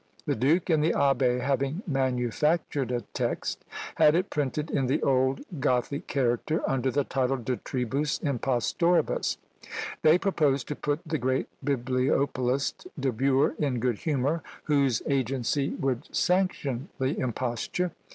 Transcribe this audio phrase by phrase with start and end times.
[0.25, 3.63] The Duke and the Abbé having manufactured a text,
[3.97, 9.37] had it printed in the old Gothic character, under the title, De Tribus Impostoribus.
[10.01, 16.07] They proposed to put the great bibliopolist, De Bure, in good humour, whose agency would
[16.15, 17.91] sanction the imposture.